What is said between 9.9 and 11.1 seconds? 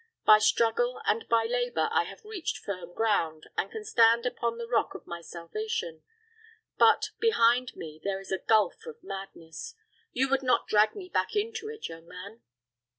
You would not drag me